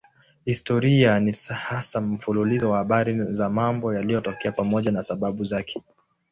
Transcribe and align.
Historia 0.45 1.19
ni 1.19 1.31
hasa 1.53 2.01
mfululizo 2.01 2.69
wa 2.69 2.77
habari 2.77 3.33
za 3.33 3.49
mambo 3.49 3.93
yaliyotokea 3.93 4.51
pamoja 4.51 4.91
na 4.91 5.03
sababu 5.03 5.43
zake. 5.45 5.81